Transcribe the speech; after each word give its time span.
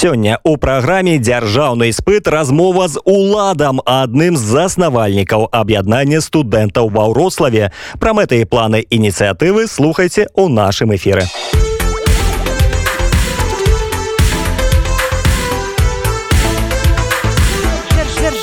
Сёння 0.00 0.38
у 0.44 0.56
праграме 0.56 1.18
дзяржаўны 1.18 1.90
іспыт 1.90 2.28
размова 2.28 2.88
з 2.88 3.00
уладам 3.04 3.80
адным 3.84 4.36
з 4.36 4.44
заснавальнікаў 4.44 5.48
аб'яднання 5.50 6.20
студэнтаў 6.20 6.90
ва 6.92 7.08
ўрославе. 7.10 7.72
Пра 8.00 8.12
мэты 8.12 8.40
і 8.42 8.48
планы 8.48 8.84
ініцыятывы 8.88 9.66
слухайце 9.66 10.28
ў 10.32 10.48
нашым 10.48 10.94
эфіры. 10.94 11.26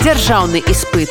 Дзяржаўны 0.03 0.59
іспыт. 0.67 1.09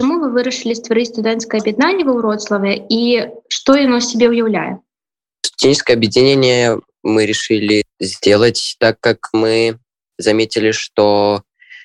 Чаму 0.00 0.14
вы 0.22 0.28
вырашылі 0.30 0.78
стварыць 0.78 1.10
студэнцкае 1.10 1.58
аб'яднанне 1.60 2.06
ва 2.06 2.14
ўроцлаве 2.16 2.78
і 2.86 3.28
што 3.50 3.74
яно 3.74 3.98
сябе 3.98 4.30
ўяўляе? 4.30 4.78
Студенческое 5.42 5.98
объединение 5.98 6.78
мы 7.03 7.25
решили 7.25 7.83
сделать, 7.99 8.75
так 8.79 8.99
как 8.99 9.29
мы 9.33 9.79
заметили, 10.17 10.71
что 10.71 11.43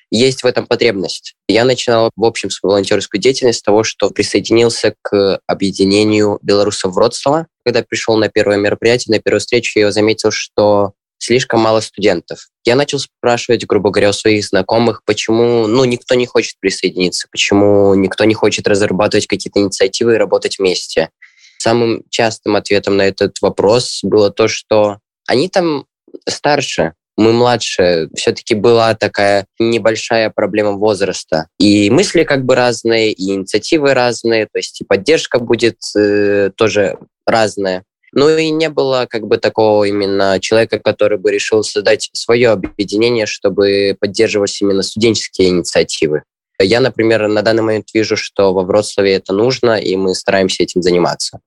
есть 0.09 0.43
в 0.43 0.45
этом 0.45 0.65
потребность. 0.65 1.35
Я 1.47 1.65
начинал, 1.65 2.11
в 2.15 2.23
общем, 2.23 2.49
свою 2.49 2.71
волонтерскую 2.71 3.19
деятельность 3.19 3.59
с 3.59 3.63
того, 3.63 3.83
что 3.83 4.09
присоединился 4.09 4.95
к 5.01 5.39
объединению 5.47 6.39
белорусов 6.41 6.93
Вроцлава. 6.93 7.47
Когда 7.65 7.83
пришел 7.83 8.15
на 8.17 8.29
первое 8.29 8.57
мероприятие, 8.57 9.15
на 9.15 9.21
первую 9.21 9.41
встречу, 9.41 9.79
я 9.79 9.91
заметил, 9.91 10.31
что 10.31 10.93
слишком 11.17 11.59
мало 11.59 11.81
студентов. 11.81 12.47
Я 12.63 12.75
начал 12.75 12.99
спрашивать, 12.99 13.65
грубо 13.65 13.89
говоря, 13.89 14.09
у 14.09 14.13
своих 14.13 14.45
знакомых, 14.45 15.01
почему 15.03 15.67
ну, 15.67 15.83
никто 15.83 16.15
не 16.15 16.25
хочет 16.25 16.55
присоединиться, 16.59 17.27
почему 17.31 17.93
никто 17.95 18.23
не 18.23 18.33
хочет 18.33 18.67
разрабатывать 18.67 19.27
какие-то 19.27 19.59
инициативы 19.59 20.15
и 20.15 20.17
работать 20.17 20.59
вместе. 20.59 21.09
Самым 21.57 22.03
частым 22.09 22.55
ответом 22.55 22.97
на 22.97 23.01
этот 23.01 23.41
вопрос 23.41 23.99
было 24.03 24.31
то, 24.31 24.47
что 24.47 24.99
они 25.27 25.49
там 25.49 25.85
старше, 26.27 26.93
мы 27.17 27.33
младше, 27.33 28.09
все-таки 28.15 28.53
была 28.53 28.93
такая 28.93 29.47
небольшая 29.59 30.29
проблема 30.29 30.73
возраста. 30.73 31.47
И 31.57 31.89
мысли 31.89 32.23
как 32.23 32.45
бы 32.45 32.55
разные, 32.55 33.11
и 33.11 33.31
инициативы 33.31 33.93
разные, 33.93 34.45
то 34.45 34.57
есть 34.57 34.81
и 34.81 34.83
поддержка 34.85 35.39
будет 35.39 35.77
э, 35.97 36.51
тоже 36.55 36.97
разная. 37.25 37.83
Ну 38.13 38.29
и 38.29 38.49
не 38.51 38.69
было 38.69 39.07
как 39.09 39.27
бы 39.27 39.37
такого 39.37 39.83
именно 39.83 40.39
человека, 40.39 40.79
который 40.79 41.17
бы 41.17 41.31
решил 41.31 41.63
создать 41.63 42.09
свое 42.13 42.49
объединение, 42.49 43.25
чтобы 43.25 43.97
поддерживать 43.99 44.61
именно 44.61 44.83
студенческие 44.83 45.49
инициативы. 45.49 46.23
Я, 46.59 46.79
например, 46.79 47.27
на 47.27 47.41
данный 47.41 47.63
момент 47.63 47.87
вижу, 47.93 48.15
что 48.15 48.53
во 48.53 48.63
Вроцлаве 48.63 49.15
это 49.15 49.33
нужно, 49.33 49.79
и 49.79 49.95
мы 49.95 50.15
стараемся 50.15 50.63
этим 50.63 50.81
заниматься. 50.81 51.39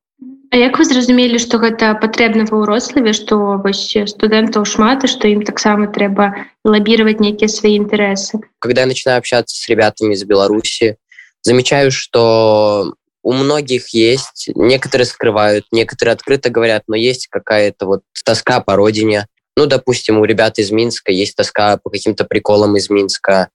А 0.51 0.57
як 0.59 0.79
вы 0.79 0.85
зразумелі 0.85 1.39
што 1.39 1.63
гэта 1.63 1.95
патрэбна 2.03 2.45
ва 2.51 2.63
ўрославе 2.67 3.15
што 3.15 3.63
вось 3.63 3.95
студэнтаў 3.95 4.67
шмат 4.67 5.07
і 5.07 5.11
што 5.11 5.31
ім 5.31 5.47
таксама 5.47 5.87
трэба 5.87 6.47
лабіраваць 6.67 7.23
нейкія 7.23 7.47
свои 7.47 7.79
интересы 7.79 8.43
когда 8.59 8.83
я 8.83 8.91
начинаю 8.91 9.19
общаться 9.19 9.55
с 9.55 9.69
ребятами 9.69 10.15
из 10.15 10.25
беларуси 10.25 10.97
замечаю 11.43 11.93
что 11.95 12.95
у 13.23 13.33
многих 13.33 13.95
есть 13.95 14.51
некоторые 14.57 15.07
скрывают 15.07 15.67
некоторые 15.71 16.15
открыто 16.15 16.51
говорят 16.51 16.83
но 16.89 16.97
есть 16.97 17.29
какая-то 17.29 17.87
вот 17.87 18.03
тоска 18.25 18.61
по 18.61 18.77
родине. 18.77 19.27
Ну 19.57 19.67
допустим 19.67 20.19
у 20.19 20.25
ребят 20.25 20.59
из 20.59 20.71
минска 20.71 21.13
есть 21.13 21.37
тоска 21.37 21.77
по 21.77 21.91
каким-то 21.91 22.25
приколам 22.25 22.77
из 22.77 22.89
минска 22.91 23.49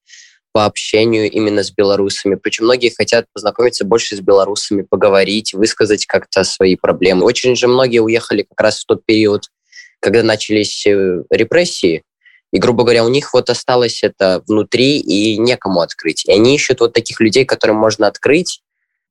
по 0.55 0.63
общению 0.63 1.29
именно 1.29 1.63
с 1.63 1.71
белорусами. 1.71 2.35
Причем 2.35 2.63
многие 2.63 2.87
хотят 2.87 3.25
познакомиться 3.33 3.83
больше 3.83 4.15
с 4.15 4.21
белорусами, 4.21 4.83
поговорить, 4.83 5.53
высказать 5.53 6.05
как-то 6.05 6.45
свои 6.45 6.77
проблемы. 6.77 7.25
Очень 7.25 7.57
же 7.57 7.67
многие 7.67 7.99
уехали 7.99 8.43
как 8.43 8.61
раз 8.61 8.79
в 8.79 8.85
тот 8.85 9.05
период, 9.05 9.49
когда 9.99 10.23
начались 10.23 10.88
э, 10.88 11.23
репрессии, 11.29 12.03
и, 12.53 12.57
грубо 12.57 12.83
говоря, 12.83 13.03
у 13.03 13.09
них 13.09 13.33
вот 13.33 13.49
осталось 13.49 14.01
это 14.01 14.44
внутри 14.47 14.99
и 14.99 15.38
некому 15.38 15.81
открыть. 15.81 16.23
И 16.25 16.31
они 16.31 16.55
ищут 16.55 16.79
вот 16.79 16.94
таких 16.94 17.19
людей, 17.19 17.44
которым 17.44 17.75
можно 17.75 18.07
открыть. 18.07 18.61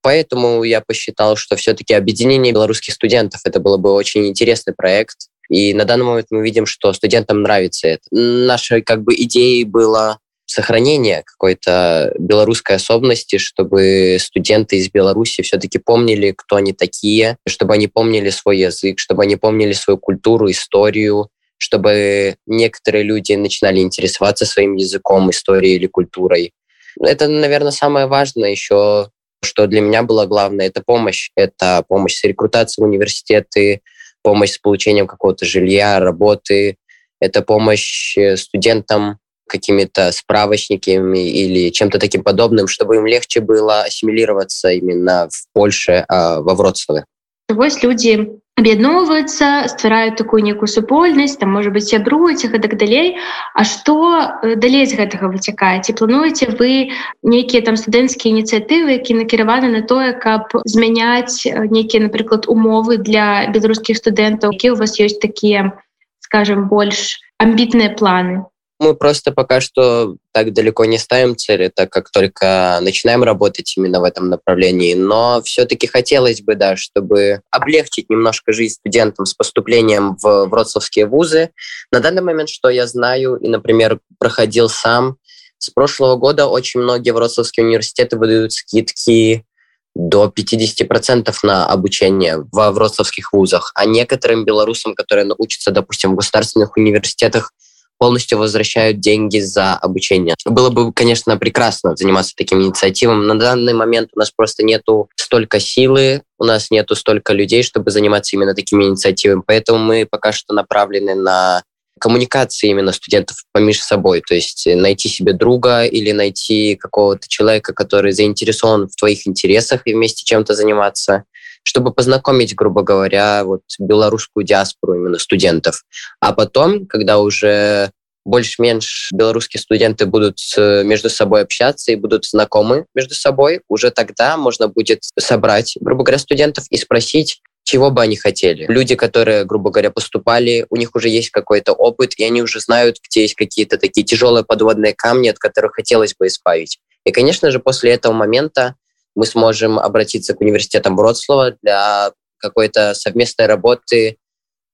Поэтому 0.00 0.62
я 0.62 0.80
посчитал, 0.80 1.36
что 1.36 1.56
все-таки 1.56 1.92
объединение 1.92 2.54
белорусских 2.54 2.94
студентов 2.94 3.42
это 3.44 3.60
было 3.60 3.76
бы 3.76 3.92
очень 3.92 4.28
интересный 4.28 4.72
проект. 4.72 5.28
И 5.50 5.74
на 5.74 5.84
данный 5.84 6.06
момент 6.06 6.28
мы 6.30 6.42
видим, 6.42 6.64
что 6.64 6.90
студентам 6.94 7.42
нравится 7.42 7.86
это. 7.86 8.04
Нашей 8.12 8.80
как 8.80 9.02
бы 9.02 9.14
идеей 9.14 9.64
было 9.64 10.20
сохранение 10.54 11.24
какой-то 11.24 12.12
белорусской 12.18 12.76
особенности, 12.76 13.38
чтобы 13.38 14.18
студенты 14.20 14.76
из 14.76 14.88
Беларуси 14.88 15.42
все-таки 15.42 15.78
помнили, 15.78 16.30
кто 16.30 16.56
они 16.56 16.72
такие, 16.72 17.36
чтобы 17.46 17.74
они 17.74 17.88
помнили 17.88 18.30
свой 18.30 18.58
язык, 18.58 19.00
чтобы 19.00 19.24
они 19.24 19.34
помнили 19.34 19.72
свою 19.72 19.98
культуру, 19.98 20.48
историю, 20.48 21.28
чтобы 21.58 22.36
некоторые 22.46 23.02
люди 23.02 23.32
начинали 23.32 23.80
интересоваться 23.80 24.46
своим 24.46 24.76
языком, 24.76 25.30
историей 25.30 25.74
или 25.74 25.88
культурой. 25.88 26.52
Это, 27.00 27.26
наверное, 27.26 27.72
самое 27.72 28.06
важное 28.06 28.50
еще, 28.50 29.08
что 29.42 29.66
для 29.66 29.80
меня 29.80 30.04
было 30.04 30.26
главное, 30.26 30.66
это 30.66 30.82
помощь. 30.82 31.30
Это 31.34 31.84
помощь 31.88 32.14
с 32.14 32.24
рекрутацией 32.24 32.84
в 32.84 32.88
университеты, 32.88 33.80
помощь 34.22 34.52
с 34.52 34.58
получением 34.58 35.08
какого-то 35.08 35.44
жилья, 35.44 35.98
работы, 35.98 36.76
это 37.20 37.42
помощь 37.42 38.16
э, 38.16 38.36
студентам 38.36 39.18
какими-то 39.46 40.12
справочниками 40.12 41.30
или 41.30 41.70
чем-то 41.70 41.98
таким 41.98 42.22
подобным, 42.22 42.66
чтобы 42.66 42.96
им 42.96 43.06
легче 43.06 43.40
было 43.40 43.82
ассимилироваться 43.82 44.70
именно 44.70 45.28
в 45.30 45.52
Польше, 45.52 46.04
а 46.08 46.40
во 46.40 46.54
Вроцлаве. 46.54 47.04
Вось 47.48 47.82
люди 47.82 48.40
аб'ядноўваюцца 48.56 49.66
ствараюць 49.68 50.16
такую 50.16 50.42
некую 50.46 50.68
супольнасць 50.70 51.36
там 51.36 51.50
может 51.52 51.74
быть 51.74 51.88
сябруюць 51.90 52.46
і 52.46 52.50
гэтак 52.54 52.78
далей 52.78 53.18
А 53.52 53.64
што 53.64 53.96
э, 54.14 54.54
далей 54.54 54.86
з 54.86 54.94
гэтага 54.94 55.28
выцякае 55.28 55.82
ці 55.82 55.92
плануеце 55.98 56.54
вы 56.54 56.94
нейкія 57.20 57.66
там 57.66 57.76
студэнцкія 57.76 58.30
ініцыятывы 58.30 58.96
які 58.96 59.18
накіраваны 59.18 59.74
на 59.74 59.82
тое 59.82 60.14
каб 60.14 60.54
змяняць 60.64 61.42
э, 61.44 61.66
нейкія 61.66 62.06
напрыклад 62.06 62.46
умовы 62.46 62.96
для 62.96 63.50
беларускіх 63.50 63.98
студэнтаў 63.98 64.54
які 64.54 64.72
у 64.72 64.78
вас 64.78 64.96
ёсць 65.02 65.18
такія 65.18 65.74
скажем 66.22 66.70
больш 66.70 67.18
амбітныя 67.42 67.90
планы 67.98 68.46
мы 68.84 68.94
просто 68.94 69.32
пока 69.32 69.60
что 69.60 70.16
так 70.32 70.52
далеко 70.52 70.84
не 70.84 70.98
ставим 70.98 71.36
цели, 71.36 71.72
так 71.74 71.90
как 71.90 72.10
только 72.10 72.78
начинаем 72.82 73.22
работать 73.22 73.74
именно 73.76 74.00
в 74.00 74.04
этом 74.04 74.28
направлении. 74.28 74.94
Но 74.94 75.40
все-таки 75.42 75.86
хотелось 75.86 76.42
бы, 76.42 76.54
да, 76.54 76.76
чтобы 76.76 77.40
облегчить 77.50 78.10
немножко 78.10 78.52
жизнь 78.52 78.74
студентам 78.74 79.24
с 79.24 79.34
поступлением 79.34 80.16
в 80.20 80.46
вроцлавские 80.46 81.06
вузы. 81.06 81.50
На 81.90 82.00
данный 82.00 82.22
момент, 82.22 82.50
что 82.50 82.68
я 82.68 82.86
знаю 82.86 83.36
и, 83.36 83.48
например, 83.48 84.00
проходил 84.18 84.68
сам, 84.68 85.16
с 85.58 85.70
прошлого 85.70 86.16
года 86.16 86.46
очень 86.46 86.80
многие 86.80 87.12
вроцлавские 87.12 87.64
университеты 87.64 88.18
выдают 88.18 88.52
скидки 88.52 89.46
до 89.94 90.26
50% 90.26 91.32
на 91.44 91.66
обучение 91.66 92.44
во 92.52 92.72
вроцлавских 92.72 93.32
вузах, 93.32 93.72
а 93.74 93.86
некоторым 93.86 94.44
белорусам, 94.44 94.94
которые 94.94 95.32
учатся, 95.38 95.70
допустим, 95.70 96.12
в 96.12 96.16
государственных 96.16 96.76
университетах, 96.76 97.52
полностью 97.98 98.38
возвращают 98.38 99.00
деньги 99.00 99.38
за 99.38 99.74
обучение. 99.74 100.34
Было 100.44 100.70
бы, 100.70 100.92
конечно, 100.92 101.36
прекрасно 101.36 101.96
заниматься 101.96 102.34
таким 102.36 102.62
инициативом. 102.62 103.26
На 103.26 103.38
данный 103.38 103.74
момент 103.74 104.10
у 104.14 104.18
нас 104.18 104.30
просто 104.30 104.64
нету 104.64 105.08
столько 105.16 105.60
силы, 105.60 106.22
у 106.38 106.44
нас 106.44 106.70
нету 106.70 106.96
столько 106.96 107.32
людей, 107.32 107.62
чтобы 107.62 107.90
заниматься 107.90 108.36
именно 108.36 108.54
такими 108.54 108.84
инициативами. 108.84 109.42
Поэтому 109.46 109.78
мы 109.78 110.06
пока 110.10 110.32
что 110.32 110.54
направлены 110.54 111.14
на 111.14 111.62
коммуникации 112.00 112.70
именно 112.70 112.92
студентов 112.92 113.36
помеж 113.52 113.80
собой, 113.80 114.20
то 114.20 114.34
есть 114.34 114.66
найти 114.66 115.08
себе 115.08 115.32
друга 115.32 115.84
или 115.84 116.10
найти 116.12 116.76
какого-то 116.76 117.28
человека, 117.28 117.72
который 117.72 118.12
заинтересован 118.12 118.88
в 118.88 118.96
твоих 118.96 119.26
интересах 119.26 119.82
и 119.84 119.94
вместе 119.94 120.24
чем-то 120.24 120.54
заниматься 120.54 121.24
чтобы 121.64 121.92
познакомить, 121.92 122.54
грубо 122.54 122.82
говоря, 122.82 123.42
вот 123.44 123.62
белорусскую 123.80 124.44
диаспору 124.44 124.94
именно 124.94 125.18
студентов. 125.18 125.82
А 126.20 126.32
потом, 126.32 126.86
когда 126.86 127.18
уже 127.18 127.90
больше-меньше 128.24 129.14
белорусские 129.14 129.60
студенты 129.60 130.06
будут 130.06 130.38
между 130.56 131.10
собой 131.10 131.42
общаться 131.42 131.92
и 131.92 131.96
будут 131.96 132.24
знакомы 132.24 132.86
между 132.94 133.14
собой, 133.14 133.60
уже 133.68 133.90
тогда 133.90 134.36
можно 134.36 134.68
будет 134.68 135.00
собрать, 135.18 135.76
грубо 135.80 136.04
говоря, 136.04 136.18
студентов 136.18 136.64
и 136.70 136.76
спросить, 136.76 137.40
чего 137.64 137.90
бы 137.90 138.02
они 138.02 138.16
хотели. 138.16 138.66
Люди, 138.68 138.94
которые, 138.94 139.44
грубо 139.44 139.70
говоря, 139.70 139.90
поступали, 139.90 140.66
у 140.68 140.76
них 140.76 140.94
уже 140.94 141.08
есть 141.08 141.30
какой-то 141.30 141.72
опыт, 141.72 142.12
и 142.18 142.24
они 142.24 142.42
уже 142.42 142.60
знают, 142.60 142.96
где 143.06 143.22
есть 143.22 143.34
какие-то 143.34 143.78
такие 143.78 144.04
тяжелые 144.04 144.44
подводные 144.44 144.94
камни, 144.94 145.28
от 145.28 145.38
которых 145.38 145.72
хотелось 145.72 146.14
бы 146.14 146.26
избавить. 146.26 146.78
И, 147.04 147.10
конечно 147.10 147.50
же, 147.50 147.58
после 147.58 147.92
этого 147.92 148.12
момента 148.12 148.74
мы 149.15 149.25
сможем 149.25 149.79
обратиться 149.79 150.33
к 150.33 150.41
университетам 150.41 150.95
Вроцлава 150.95 151.55
для 151.61 152.11
какой-то 152.37 152.93
совместной 152.93 153.47
работы 153.47 154.17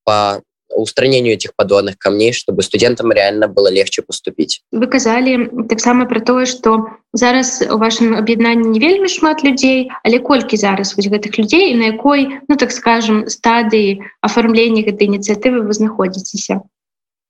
по 0.04 0.42
устранению 0.70 1.34
этих 1.34 1.56
подводных 1.56 1.98
камней, 1.98 2.34
чтобы 2.34 2.62
студентам 2.62 3.12
реально 3.12 3.48
было 3.48 3.72
легче 3.72 4.02
поступить. 4.02 4.62
Вы 4.72 4.88
казалі 4.88 5.50
таксама 5.70 6.06
про 6.06 6.20
тое, 6.20 6.46
што 6.46 6.90
зараз 7.14 7.64
у 7.70 7.78
вашым 7.78 8.18
аб'яднанні 8.18 8.70
не 8.70 8.80
вельмі 8.80 9.08
шмат 9.08 9.44
людзей, 9.44 9.90
але 10.04 10.20
колькі 10.20 10.58
зараз 10.58 10.96
вось 10.98 11.08
гэтых 11.08 11.40
людзей 11.40 11.72
і 11.72 11.76
на 11.76 11.86
якой 11.94 12.42
ну 12.50 12.58
так 12.58 12.72
скажем 12.72 13.26
стадыі 13.30 14.02
афармлення 14.22 14.84
гэтай 14.84 15.08
ініцыятывы 15.08 15.62
вы 15.64 15.74
знаходзіцеся. 15.74 16.62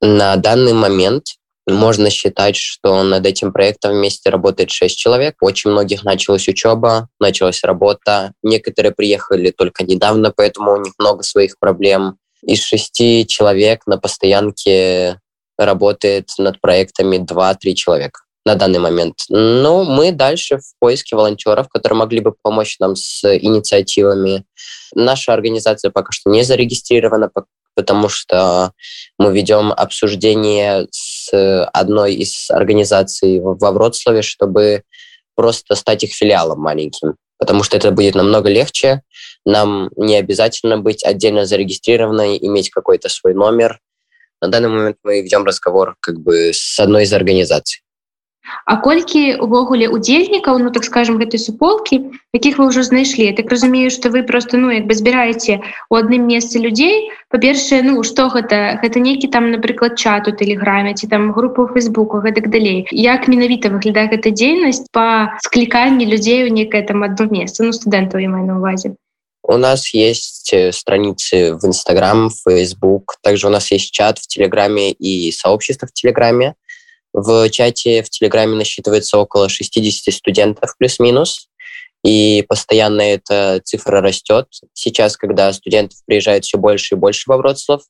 На 0.01 0.35
данный 0.35 0.73
момент 0.73 1.37
можно 1.72 2.10
считать, 2.10 2.56
что 2.56 3.02
над 3.02 3.26
этим 3.26 3.52
проектом 3.52 3.92
вместе 3.92 4.30
работает 4.30 4.70
6 4.70 4.96
человек. 4.96 5.36
Очень 5.40 5.70
многих 5.70 6.04
началась 6.04 6.48
учеба, 6.48 7.08
началась 7.18 7.62
работа. 7.64 8.32
Некоторые 8.42 8.92
приехали 8.92 9.50
только 9.50 9.84
недавно, 9.84 10.32
поэтому 10.34 10.72
у 10.72 10.76
них 10.76 10.94
много 10.98 11.22
своих 11.22 11.58
проблем. 11.58 12.16
Из 12.42 12.62
шести 12.62 13.26
человек 13.26 13.86
на 13.86 13.98
постоянке 13.98 15.18
работает 15.58 16.30
над 16.38 16.60
проектами 16.60 17.16
2-3 17.18 17.74
человека 17.74 18.20
на 18.46 18.54
данный 18.54 18.78
момент. 18.78 19.16
Но 19.28 19.84
мы 19.84 20.12
дальше 20.12 20.58
в 20.58 20.78
поиске 20.78 21.14
волонтеров, 21.14 21.68
которые 21.68 21.98
могли 21.98 22.20
бы 22.20 22.34
помочь 22.42 22.78
нам 22.78 22.96
с 22.96 23.22
инициативами. 23.36 24.44
Наша 24.94 25.34
организация 25.34 25.90
пока 25.90 26.12
что 26.12 26.30
не 26.30 26.42
зарегистрирована, 26.42 27.30
потому 27.80 28.10
что 28.10 28.72
мы 29.18 29.32
ведем 29.32 29.72
обсуждение 29.72 30.86
с 30.90 31.30
одной 31.72 32.14
из 32.14 32.50
организаций 32.50 33.40
во 33.40 33.72
Вроцлаве, 33.72 34.20
чтобы 34.20 34.82
просто 35.34 35.74
стать 35.76 36.04
их 36.04 36.12
филиалом 36.12 36.60
маленьким, 36.60 37.14
потому 37.38 37.62
что 37.62 37.78
это 37.78 37.90
будет 37.90 38.14
намного 38.14 38.50
легче. 38.50 39.00
Нам 39.46 39.88
не 39.96 40.16
обязательно 40.16 40.76
быть 40.76 41.02
отдельно 41.02 41.46
зарегистрированной, 41.46 42.36
иметь 42.36 42.68
какой-то 42.68 43.08
свой 43.08 43.32
номер. 43.32 43.80
На 44.42 44.48
данный 44.48 44.68
момент 44.68 44.98
мы 45.02 45.22
ведем 45.22 45.44
разговор 45.44 45.96
как 46.00 46.20
бы 46.20 46.50
с 46.52 46.78
одной 46.78 47.04
из 47.04 47.14
организаций. 47.14 47.80
А 48.66 48.76
колькі 48.76 49.40
увогуле 49.42 49.88
удзельнікаў 49.88 50.58
ну 50.62 50.70
так 50.70 50.84
скажем 50.84 51.18
гэтай 51.18 51.40
суполкі 51.42 52.14
якіх 52.36 52.58
вы 52.58 52.70
ўжо 52.70 52.82
знайшлі? 52.86 53.32
Так 53.34 53.50
разумею 53.50 53.90
что 53.90 54.10
вы 54.10 54.22
просто 54.22 54.56
ну 54.56 54.70
як 54.70 54.86
бы 54.86 54.94
збіраеце 54.94 55.60
у 55.90 55.98
адным 55.98 56.26
месцы 56.30 56.62
людзей. 56.62 57.10
Па-першае 57.28 57.82
ну 57.82 58.02
что 58.02 58.28
гэта? 58.30 58.78
Гэта 58.82 59.02
нейкі 59.02 59.28
там 59.28 59.50
напрыклад 59.50 59.98
чат 59.98 60.28
у 60.28 60.32
тэлеграме 60.32 60.94
ці 60.94 61.10
там 61.10 61.32
групу 61.32 61.66
фейсбуку 61.66 62.22
гэтак 62.22 62.50
далей. 62.50 62.86
Як 62.90 63.28
менавіта 63.28 63.70
выглядае 63.70 64.08
гэта 64.14 64.30
дзейнасць 64.30 64.86
по 64.92 65.34
скліканні 65.42 66.06
людзей 66.06 66.46
у 66.46 66.54
некае 66.54 66.82
там 66.86 67.02
одно 67.02 67.26
месца? 67.26 67.64
Ну 67.64 67.72
студэнтаў 67.72 68.20
я 68.22 68.28
маю 68.28 68.46
на 68.46 68.58
увазе 68.58 68.94
У 69.42 69.56
нас 69.56 69.92
есть 69.94 70.52
э, 70.52 70.70
страницы 70.70 71.56
в 71.56 71.64
Инстаграм, 71.64 72.28
в 72.28 72.48
Facebook, 72.48 73.16
также 73.22 73.46
у 73.46 73.50
нас 73.50 73.70
есть 73.72 73.90
чат 73.90 74.18
в 74.18 74.26
Телеграме 74.26 74.92
и 74.92 75.32
сообщество 75.32 75.88
в 75.88 75.92
Телеграме. 75.92 76.54
В 77.12 77.48
чате 77.50 78.02
в 78.02 78.10
Телеграме 78.10 78.56
насчитывается 78.56 79.18
около 79.18 79.48
60 79.48 80.14
студентов 80.14 80.76
плюс-минус, 80.78 81.48
и 82.04 82.44
постоянно 82.48 83.02
эта 83.02 83.60
цифра 83.64 84.00
растет. 84.00 84.46
Сейчас, 84.72 85.16
когда 85.16 85.52
студентов 85.52 85.98
приезжает 86.06 86.44
все 86.44 86.56
больше 86.56 86.94
и 86.94 86.98
больше 86.98 87.24
во 87.26 87.36
Вроцлав, 87.36 87.82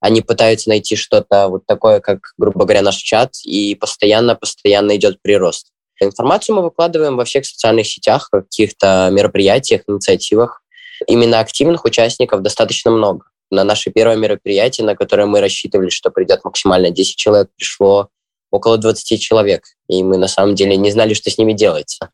они 0.00 0.22
пытаются 0.22 0.70
найти 0.70 0.96
что-то 0.96 1.48
вот 1.48 1.66
такое, 1.66 2.00
как, 2.00 2.20
грубо 2.38 2.64
говоря, 2.64 2.80
наш 2.82 2.96
чат, 2.96 3.34
и 3.44 3.74
постоянно-постоянно 3.74 4.96
идет 4.96 5.20
прирост. 5.20 5.68
Информацию 6.00 6.56
мы 6.56 6.62
выкладываем 6.62 7.16
во 7.16 7.26
всех 7.26 7.44
социальных 7.44 7.86
сетях, 7.86 8.30
каких-то 8.30 9.10
мероприятиях, 9.12 9.82
инициативах. 9.86 10.62
Именно 11.06 11.40
активных 11.40 11.84
участников 11.84 12.40
достаточно 12.40 12.90
много. 12.90 13.26
На 13.50 13.64
наше 13.64 13.90
первое 13.90 14.16
мероприятие, 14.16 14.86
на 14.86 14.96
которое 14.96 15.26
мы 15.26 15.40
рассчитывали, 15.40 15.90
что 15.90 16.10
придет 16.10 16.44
максимально 16.44 16.90
10 16.90 17.16
человек, 17.16 17.50
пришло 17.54 18.08
около 18.50 18.78
20 18.78 19.20
человек, 19.20 19.64
и 19.88 20.02
мы 20.02 20.16
на 20.16 20.28
самом 20.28 20.54
деле 20.54 20.76
не 20.76 20.90
знали, 20.90 21.14
что 21.14 21.30
с 21.30 21.38
ними 21.38 21.52
делается. 21.52 22.10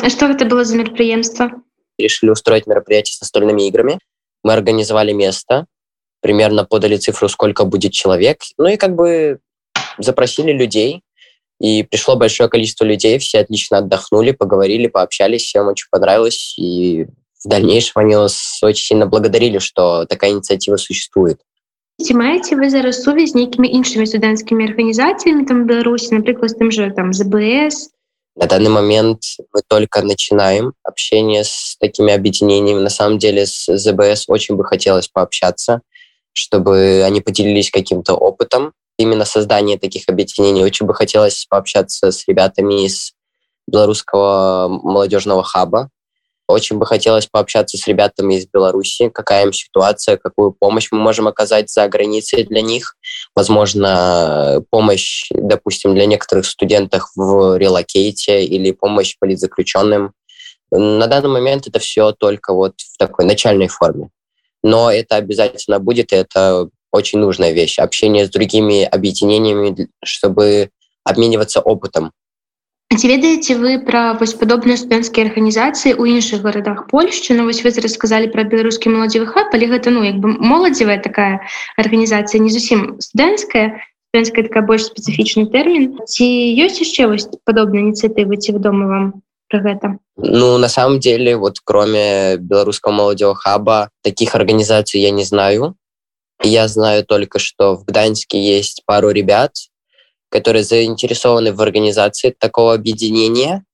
А 0.00 0.10
что 0.10 0.26
это 0.26 0.44
было 0.44 0.64
за 0.64 0.76
мероприемство? 0.76 1.50
Решили 1.98 2.30
устроить 2.30 2.66
мероприятие 2.66 3.14
с 3.14 3.20
настольными 3.20 3.66
играми. 3.66 3.98
Мы 4.44 4.52
организовали 4.52 5.12
место, 5.12 5.66
примерно 6.20 6.64
подали 6.64 6.96
цифру, 6.96 7.28
сколько 7.28 7.64
будет 7.64 7.92
человек, 7.92 8.42
ну 8.56 8.68
и 8.68 8.76
как 8.76 8.94
бы 8.94 9.40
запросили 9.98 10.52
людей, 10.52 11.02
и 11.60 11.82
пришло 11.82 12.16
большое 12.16 12.48
количество 12.48 12.84
людей, 12.84 13.18
все 13.18 13.40
отлично 13.40 13.78
отдохнули, 13.78 14.30
поговорили, 14.30 14.86
пообщались, 14.86 15.42
всем 15.42 15.66
очень 15.66 15.88
понравилось, 15.90 16.54
и 16.56 17.06
в 17.44 17.48
дальнейшем 17.48 17.92
они 17.96 18.14
нас 18.14 18.58
очень 18.62 18.84
сильно 18.84 19.06
благодарили, 19.06 19.58
что 19.58 20.04
такая 20.06 20.30
инициатива 20.30 20.76
существует. 20.76 21.40
ці 22.03 22.13
маеце 22.19 22.55
вы 22.59 22.69
зараз 22.69 22.99
сувязь 23.03 23.31
нейкімі 23.37 23.69
іншымі 23.79 24.05
студэнцкімі 24.11 24.65
арганізацыямі 24.69 25.45
там 25.47 25.63
беларусі 25.69 26.19
напрыклад 26.19 26.51
тым 26.59 26.71
же 26.75 26.91
там 26.91 27.13
збс 27.15 27.87
на 28.35 28.45
данный 28.51 28.73
момент 28.73 29.23
мы 29.55 29.61
только 29.67 30.01
начинаем 30.01 30.73
общение 30.83 31.43
с 31.43 31.77
такими 31.79 32.11
объединениями 32.11 32.81
на 32.83 32.89
самом 32.89 33.19
деле 33.19 33.45
с 33.45 33.71
збс 33.71 34.25
очень 34.27 34.55
бы 34.55 34.65
хотелось 34.65 35.07
пообщаться 35.07 35.79
чтобы 36.33 37.03
они 37.05 37.21
поделились 37.21 37.71
каким-то 37.71 38.15
опытом 38.15 38.73
именно 38.97 39.23
создание 39.23 39.79
таких 39.79 40.09
объединений 40.09 40.63
очень 40.63 40.85
бы 40.85 40.93
хотелось 40.93 41.45
пообщаться 41.47 42.11
с 42.11 42.27
ребятами 42.27 42.85
из 42.85 43.13
белорусского 43.67 44.67
молодежного 44.67 45.43
хаба 45.43 45.89
очень 46.48 46.78
бы 46.78 46.86
хотелось 46.86 47.26
пообщаться 47.26 47.76
с 47.76 47.86
ребятами 47.86 48.36
из 48.36 48.46
Беларуси, 48.46 49.10
какая 49.10 49.44
им 49.44 49.52
ситуация, 49.52 50.16
какую 50.16 50.52
помощь 50.52 50.88
мы 50.90 50.98
можем 50.98 51.28
оказать 51.28 51.70
за 51.70 51.86
границей 51.88 52.44
для 52.44 52.62
них. 52.62 52.96
Возможно, 53.36 54.64
помощь, 54.70 55.26
допустим, 55.30 55.94
для 55.94 56.06
некоторых 56.06 56.46
студентов 56.46 57.10
в 57.14 57.58
релокейте 57.58 58.44
или 58.44 58.72
помощь 58.72 59.16
политзаключенным. 59.20 60.14
На 60.70 61.06
данный 61.06 61.28
момент 61.28 61.66
это 61.66 61.80
все 61.80 62.12
только 62.12 62.54
вот 62.54 62.80
в 62.80 62.96
такой 62.96 63.26
начальной 63.26 63.68
форме. 63.68 64.08
Но 64.62 64.90
это 64.90 65.16
обязательно 65.16 65.78
будет, 65.78 66.14
и 66.14 66.16
это 66.16 66.70
очень 66.90 67.18
нужная 67.18 67.52
вещь. 67.52 67.78
Общение 67.78 68.26
с 68.26 68.30
другими 68.30 68.84
объединениями, 68.84 69.88
чтобы 70.02 70.70
обмениваться 71.04 71.60
опытом. 71.60 72.12
Ці 72.88 73.04
ведаеце 73.04 73.54
вы 73.60 73.76
пра 73.84 74.16
вось 74.16 74.32
падобныя 74.32 74.80
студэнцкія 74.80 75.28
арганізацыі 75.28 75.92
ў 75.92 76.18
іншых 76.18 76.40
гарадах 76.40 76.88
Польшчы? 76.88 77.36
Ну 77.36 77.44
вось 77.44 77.60
вы 77.60 77.68
расказалі 77.84 78.32
пра 78.32 78.48
беларускі 78.48 78.88
моладзевы 78.88 79.28
хаб 79.28 79.52
але 79.52 79.68
гэта 79.68 79.92
ну 79.92 80.00
як 80.08 80.16
бы 80.24 80.32
моладзевая 80.32 80.96
такая 80.96 81.44
арганізацыя 81.76 82.40
не 82.40 82.48
зусім 82.48 82.96
студэнцкая. 82.96 83.84
Студэнцкая 84.08 84.48
такая 84.48 84.64
больш 84.64 84.88
спецыфічны 84.88 85.52
тэрмін. 85.52 86.00
Ці 86.08 86.24
ёсць 86.64 86.80
яшчэ 86.80 87.12
вось 87.12 87.28
падобныя 87.44 87.84
ініцыятывы 87.92 88.40
ці 88.40 88.56
вядома 88.56 88.88
вам 88.88 89.04
про 89.52 89.60
гэта? 89.60 89.86
Ну 90.16 90.56
на 90.56 90.72
самом 90.72 90.96
деле 90.98 91.36
вот 91.36 91.60
кроме 91.60 92.40
беларускаго 92.40 92.96
моладзевого 92.96 93.36
хаба 93.36 93.90
таких 94.00 94.34
организаций 94.34 95.04
я 95.04 95.12
не 95.12 95.28
знаю. 95.28 95.76
Я 96.42 96.68
знаю 96.68 97.04
только 97.04 97.38
что 97.38 97.76
в 97.76 97.84
Гданьске 97.84 98.40
есть 98.40 98.82
пару 98.86 99.10
ребят 99.10 99.52
которые 100.30 100.64
заинтересованы 100.64 101.52
в 101.52 101.60
организации 101.60 102.34
такого 102.38 102.74
объединения. 102.74 103.64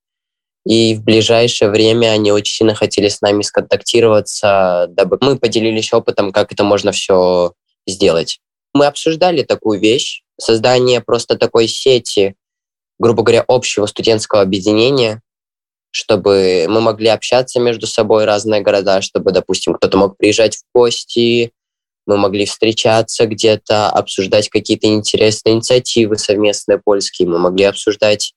И 0.67 0.95
в 0.95 1.03
ближайшее 1.03 1.71
время 1.71 2.09
они 2.09 2.33
очень 2.33 2.57
сильно 2.57 2.75
хотели 2.75 3.09
с 3.09 3.21
нами 3.21 3.43
сконтактироваться, 3.43 4.87
дабы 4.89 5.19
мы 5.21 5.39
поделились 5.39 5.93
опытом, 5.93 6.33
как 6.33 6.53
это 6.53 6.65
можно 6.65 6.93
все 6.93 7.53
сделать. 7.87 8.41
Мы 8.73 8.87
обсуждали 8.87 9.43
такую 9.43 9.79
вещь, 9.79 10.23
создание 10.41 11.01
просто 11.01 11.37
такой 11.37 11.69
сети, 11.69 12.35
грубо 12.99 13.23
говоря, 13.23 13.45
общего 13.47 13.87
студентского 13.87 14.41
объединения, 14.41 15.21
чтобы 15.91 16.67
мы 16.69 16.81
могли 16.81 17.09
общаться 17.09 17.61
между 17.61 17.87
собой, 17.87 18.25
разные 18.25 18.63
города, 18.63 19.01
чтобы, 19.01 19.31
допустим, 19.31 19.75
кто-то 19.75 19.97
мог 19.97 20.17
приезжать 20.17 20.57
в 20.57 20.63
гости, 20.75 21.53
мы 22.07 22.17
могли 22.17 22.47
встречаться 22.47 23.27
где-то, 23.27 23.89
обсуждать 23.89 24.49
какие-то 24.49 24.87
интересные 24.87 25.55
инициативы 25.55 26.19
совместные 26.19 26.79
польские, 26.79 27.29
мы 27.29 27.39
могли 27.39 27.65
обсуждать 27.65 28.35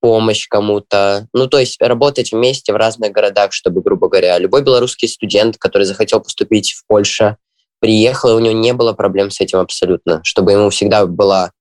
помощь 0.00 0.46
кому-то. 0.48 1.26
Ну, 1.32 1.48
то 1.48 1.58
есть 1.58 1.80
работать 1.80 2.32
вместе 2.32 2.72
в 2.72 2.76
разных 2.76 3.12
городах, 3.12 3.52
чтобы, 3.52 3.82
грубо 3.82 4.08
говоря, 4.08 4.38
любой 4.38 4.62
белорусский 4.62 5.08
студент, 5.08 5.56
который 5.58 5.84
захотел 5.84 6.20
поступить 6.20 6.72
в 6.72 6.86
Польшу, 6.86 7.36
приехал, 7.80 8.30
и 8.30 8.32
у 8.34 8.38
него 8.38 8.54
не 8.54 8.72
было 8.72 8.92
проблем 8.92 9.30
с 9.30 9.40
этим 9.40 9.58
абсолютно, 9.58 10.20
чтобы 10.22 10.52
ему 10.52 10.70
всегда 10.70 11.06
была 11.06 11.52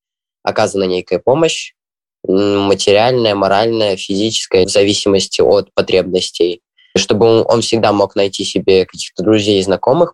оказана 0.43 0.83
некая 0.83 1.19
помощь, 1.19 1.73
материальная, 2.27 3.35
моральная, 3.35 3.97
физическая, 3.97 4.65
в 4.65 4.69
зависимости 4.69 5.41
от 5.41 5.73
потребностей, 5.73 6.61
чтобы 6.95 7.43
он, 7.43 7.61
всегда 7.61 7.91
мог 7.91 8.15
найти 8.15 8.43
себе 8.43 8.85
каких-то 8.85 9.23
друзей 9.23 9.59
и 9.59 9.63
знакомых, 9.63 10.13